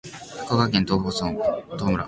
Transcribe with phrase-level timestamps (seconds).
[0.47, 1.31] 福岡県東峰
[1.77, 1.97] 村